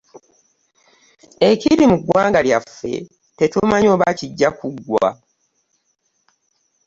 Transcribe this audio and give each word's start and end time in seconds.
Ekiri 1.49 1.83
mu 1.91 1.97
ggwanga 2.01 2.39
lyaffe 2.47 2.93
tetumanyi 3.37 3.87
oba 3.93 4.07
kigya 4.19 4.49
kuggwa. 4.57 5.07